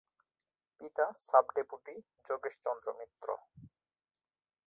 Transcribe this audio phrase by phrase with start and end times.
[0.81, 1.95] পিতা সাব-ডেপুটি
[2.25, 3.27] যোগেশচন্দ্র মিত্র।